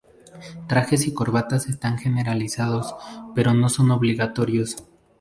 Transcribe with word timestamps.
Trajes 0.67 1.05
y 1.05 1.13
corbatas 1.13 1.67
están 1.67 1.99
generalizados, 1.99 2.95
pero 3.35 3.53
no 3.53 3.69
son 3.69 3.91
obligatorios. 3.91 4.77